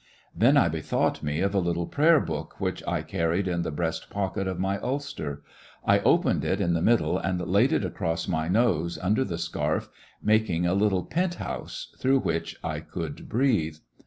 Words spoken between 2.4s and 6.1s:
which I carried in the breast pocket of my ulster. I